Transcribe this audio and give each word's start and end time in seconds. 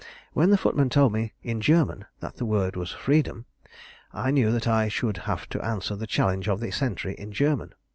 "When 0.33 0.49
the 0.49 0.57
footman 0.57 0.89
told 0.89 1.13
me 1.13 1.33
in 1.43 1.61
German 1.61 2.05
that 2.21 2.37
the 2.37 2.43
word 2.45 2.75
was 2.75 2.89
'Freedom,' 2.91 3.45
I 4.11 4.31
knew 4.31 4.51
that 4.51 4.67
I 4.67 4.87
should 4.87 5.17
have 5.29 5.47
to 5.49 5.63
answer 5.63 5.95
the 5.95 6.07
challenge 6.07 6.49
of 6.49 6.59
the 6.59 6.71
sentry 6.71 7.13
in 7.13 7.31
German. 7.31 7.75